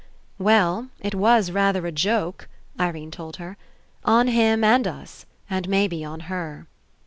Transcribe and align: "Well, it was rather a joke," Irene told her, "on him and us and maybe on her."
"Well, 0.39 0.87
it 0.99 1.13
was 1.13 1.51
rather 1.51 1.85
a 1.85 1.91
joke," 1.91 2.47
Irene 2.79 3.11
told 3.11 3.35
her, 3.35 3.55
"on 4.03 4.29
him 4.29 4.63
and 4.63 4.87
us 4.87 5.27
and 5.47 5.69
maybe 5.69 6.03
on 6.03 6.21
her." 6.21 6.65